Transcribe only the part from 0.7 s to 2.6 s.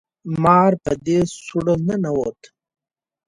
په دې سوړه ننوت